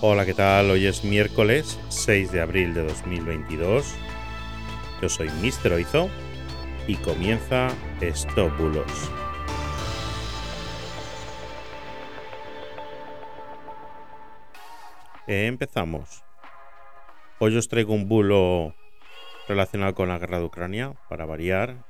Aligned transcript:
Hola, 0.00 0.24
¿qué 0.24 0.32
tal? 0.32 0.70
Hoy 0.70 0.86
es 0.86 1.02
miércoles 1.02 1.76
6 1.88 2.30
de 2.30 2.40
abril 2.40 2.72
de 2.72 2.84
2022. 2.84 3.96
Yo 5.02 5.08
soy 5.08 5.28
Mr. 5.42 5.72
Oizo 5.72 6.08
y 6.86 6.94
comienza 6.94 7.66
Stop 8.00 8.56
Bulos. 8.56 9.10
empezamos. 15.26 16.22
Hoy 17.40 17.56
os 17.56 17.66
traigo 17.66 17.92
un 17.92 18.06
bulo 18.08 18.76
relacionado 19.48 19.96
con 19.96 20.10
la 20.10 20.18
guerra 20.20 20.38
de 20.38 20.44
Ucrania, 20.44 20.94
para 21.08 21.26
variar. 21.26 21.84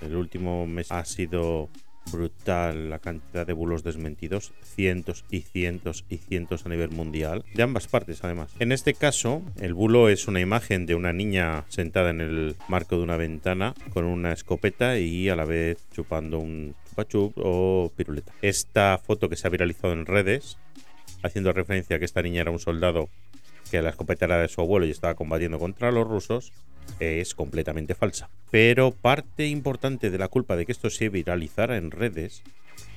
El 0.00 0.16
último 0.16 0.66
mes 0.66 0.90
ha 0.90 1.04
sido 1.04 1.70
brutal 2.10 2.90
la 2.90 2.98
cantidad 2.98 3.46
de 3.46 3.52
bulos 3.52 3.82
desmentidos, 3.82 4.52
cientos 4.62 5.24
y 5.30 5.40
cientos 5.40 6.04
y 6.08 6.18
cientos 6.18 6.66
a 6.66 6.68
nivel 6.68 6.90
mundial, 6.90 7.44
de 7.54 7.62
ambas 7.62 7.86
partes 7.86 8.22
además. 8.24 8.52
En 8.58 8.72
este 8.72 8.94
caso, 8.94 9.42
el 9.60 9.74
bulo 9.74 10.08
es 10.08 10.28
una 10.28 10.40
imagen 10.40 10.86
de 10.86 10.94
una 10.94 11.12
niña 11.12 11.64
sentada 11.68 12.10
en 12.10 12.20
el 12.20 12.56
marco 12.68 12.96
de 12.96 13.02
una 13.02 13.16
ventana 13.16 13.74
con 13.92 14.04
una 14.04 14.32
escopeta 14.32 14.98
y 14.98 15.28
a 15.28 15.36
la 15.36 15.44
vez 15.44 15.78
chupando 15.92 16.38
un 16.38 16.74
chupachup 16.88 17.32
o 17.36 17.92
piruleta. 17.96 18.32
Esta 18.42 18.98
foto 18.98 19.28
que 19.28 19.36
se 19.36 19.46
ha 19.46 19.50
viralizado 19.50 19.92
en 19.92 20.06
redes, 20.06 20.58
haciendo 21.22 21.52
referencia 21.52 21.96
a 21.96 21.98
que 21.98 22.04
esta 22.04 22.22
niña 22.22 22.42
era 22.42 22.50
un 22.50 22.58
soldado 22.58 23.08
que 23.70 23.82
la 23.82 23.90
escopeta 23.90 24.26
era 24.26 24.40
de 24.40 24.48
su 24.48 24.60
abuelo 24.60 24.86
y 24.86 24.90
estaba 24.90 25.14
combatiendo 25.14 25.58
contra 25.58 25.90
los 25.90 26.06
rusos, 26.06 26.52
es 27.00 27.34
completamente 27.34 27.94
falsa. 27.94 28.30
Pero 28.50 28.92
parte 28.92 29.46
importante 29.46 30.10
de 30.10 30.18
la 30.18 30.28
culpa 30.28 30.56
de 30.56 30.66
que 30.66 30.72
esto 30.72 30.90
se 30.90 31.08
viralizara 31.08 31.76
en 31.76 31.90
redes 31.90 32.42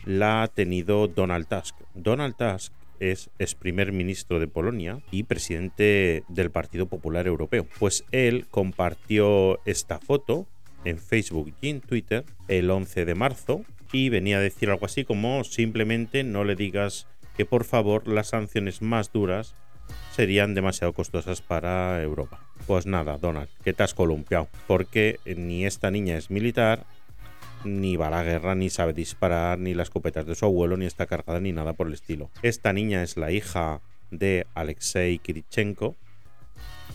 la 0.06 0.44
ha 0.44 0.48
tenido 0.48 1.08
Donald 1.08 1.48
Tusk. 1.48 1.76
Donald 1.94 2.36
Tusk 2.36 2.74
es, 3.00 3.30
es, 3.40 3.56
primer 3.56 3.92
ministro 3.92 4.40
de 4.40 4.48
Polonia 4.48 5.00
y 5.12 5.24
presidente 5.24 6.24
del 6.28 6.52
Partido 6.52 6.88
Popular 6.88 7.28
Europeo. 7.28 7.66
Pues 7.80 8.04
él 8.12 8.48
compartió 8.50 9.60
esta 9.66 10.00
foto 10.00 10.48
en 10.86 10.98
Facebook 10.98 11.54
y 11.62 11.70
en 11.70 11.82
Twitter 11.82 12.26
el 12.48 12.70
11 12.70 13.06
de 13.06 13.16
marzo 13.16 13.64
y 13.92 14.10
venía 14.10 14.38
a 14.38 14.42
decir 14.42 14.70
algo 14.70 14.86
así 14.86 15.04
como 15.04 15.44
simplemente 15.44 16.24
no 16.24 16.44
le 16.44 16.56
digas 16.56 17.08
que 17.36 17.46
por 17.46 17.64
favor 17.64 18.08
las 18.08 18.30
sanciones 18.30 18.82
más 18.82 19.12
duras 19.12 19.56
serían 20.12 20.54
demasiado 20.54 20.94
costosas 20.94 21.42
para 21.42 22.02
Europa. 22.02 22.49
Pues 22.70 22.86
nada, 22.86 23.18
Donald, 23.18 23.50
que 23.64 23.74
te 23.74 23.82
has 23.82 23.96
columpiado, 23.96 24.48
porque 24.68 25.20
ni 25.26 25.66
esta 25.66 25.90
niña 25.90 26.16
es 26.18 26.30
militar, 26.30 26.86
ni 27.64 27.96
va 27.96 28.10
a 28.10 28.12
la 28.12 28.22
guerra, 28.22 28.54
ni 28.54 28.70
sabe 28.70 28.94
disparar, 28.94 29.58
ni 29.58 29.74
las 29.74 29.88
escopetas 29.88 30.28
de 30.28 30.36
su 30.36 30.46
abuelo, 30.46 30.78
ni 30.78 30.86
está 30.86 31.08
cargada, 31.08 31.40
ni 31.40 31.52
nada 31.52 31.74
por 31.74 31.88
el 31.88 31.94
estilo. 31.94 32.30
Esta 32.44 32.72
niña 32.72 33.02
es 33.02 33.18
la 33.18 33.32
hija 33.32 33.82
de 34.12 34.46
Alexei 34.54 35.18
Kirichenko. 35.18 35.96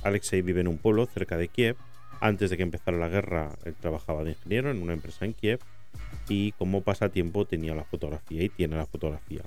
Alexei 0.04 0.42
vive 0.42 0.60
en 0.60 0.68
un 0.68 0.78
pueblo 0.78 1.06
cerca 1.06 1.36
de 1.36 1.48
Kiev. 1.48 1.74
Antes 2.20 2.50
de 2.50 2.56
que 2.56 2.62
empezara 2.62 2.96
la 2.96 3.08
guerra, 3.08 3.50
él 3.64 3.74
trabajaba 3.74 4.22
de 4.22 4.30
ingeniero 4.30 4.70
en 4.70 4.80
una 4.80 4.92
empresa 4.92 5.24
en 5.24 5.32
Kiev 5.32 5.58
y 6.28 6.52
como 6.52 6.82
pasatiempo 6.82 7.46
tenía 7.46 7.74
la 7.74 7.82
fotografía 7.82 8.44
y 8.44 8.48
tiene 8.48 8.76
la 8.76 8.86
fotografía 8.86 9.42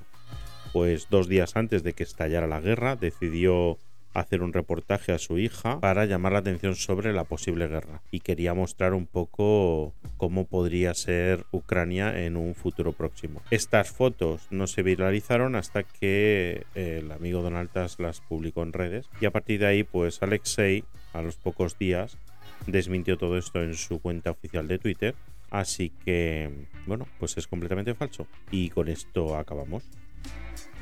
pues 0.73 1.08
dos 1.09 1.28
días 1.28 1.55
antes 1.55 1.83
de 1.83 1.94
que 1.94 2.03
estallara 2.03 2.45
la 2.45 2.59
guerra, 2.59 2.95
decidió 2.95 3.78
hacer 4.19 4.41
un 4.41 4.53
reportaje 4.53 5.11
a 5.11 5.19
su 5.19 5.37
hija 5.37 5.79
para 5.79 6.05
llamar 6.05 6.33
la 6.33 6.39
atención 6.39 6.75
sobre 6.75 7.13
la 7.13 7.23
posible 7.23 7.67
guerra 7.67 8.01
y 8.11 8.21
quería 8.21 8.53
mostrar 8.53 8.93
un 8.93 9.05
poco 9.05 9.93
cómo 10.17 10.45
podría 10.45 10.93
ser 10.93 11.45
Ucrania 11.51 12.25
en 12.25 12.35
un 12.35 12.55
futuro 12.55 12.93
próximo. 12.93 13.41
Estas 13.51 13.91
fotos 13.91 14.47
no 14.49 14.65
se 14.67 14.81
viralizaron 14.81 15.55
hasta 15.55 15.83
que 15.83 16.65
el 16.73 17.11
amigo 17.11 17.41
Donaldas 17.41 17.99
las 17.99 18.21
publicó 18.21 18.63
en 18.63 18.73
redes 18.73 19.07
y 19.21 19.25
a 19.25 19.31
partir 19.31 19.59
de 19.59 19.67
ahí 19.67 19.83
pues 19.83 20.21
Alexei 20.23 20.83
a 21.13 21.21
los 21.21 21.35
pocos 21.35 21.77
días 21.77 22.17
desmintió 22.65 23.17
todo 23.17 23.37
esto 23.37 23.61
en 23.61 23.75
su 23.75 23.99
cuenta 23.99 24.31
oficial 24.31 24.67
de 24.67 24.80
Twitter 24.80 25.15
así 25.52 25.92
que 26.03 26.67
bueno 26.87 27.08
pues 27.19 27.37
es 27.37 27.47
completamente 27.47 27.93
falso 27.93 28.27
y 28.52 28.69
con 28.69 28.87
esto 28.87 29.37
acabamos. 29.37 29.83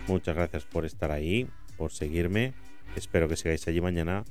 Muchas 0.08 0.36
gracias 0.36 0.64
por 0.66 0.86
estar 0.86 1.12
ahí, 1.12 1.48
por 1.78 1.92
seguirme. 1.92 2.54
Espero 2.96 3.28
que 3.28 3.36
sigáis 3.36 3.68
allí 3.68 3.82
mañana. 3.82 4.24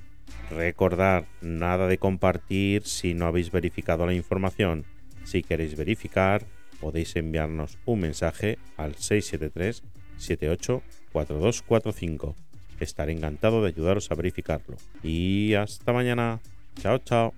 Recordar, 0.51 1.27
nada 1.41 1.87
de 1.87 1.99
compartir 1.99 2.85
si 2.85 3.15
no 3.15 3.27
habéis 3.27 3.51
verificado 3.51 4.07
la 4.07 4.15
información. 4.15 4.85
Si 5.25 5.43
queréis 5.43 5.77
verificar, 5.77 6.45
podéis 6.81 7.17
enviarnos 7.17 7.79
un 7.85 8.01
mensaje 8.01 8.59
al 8.77 8.95
673 8.95 9.83
78 10.17 10.83
4245. 11.13 12.37
Estaré 12.81 13.13
encantado 13.13 13.63
de 13.63 13.69
ayudaros 13.69 14.11
a 14.11 14.15
verificarlo. 14.15 14.77
Y 15.03 15.55
hasta 15.55 15.93
mañana. 15.93 16.41
Chao, 16.81 16.99
chao. 16.99 17.35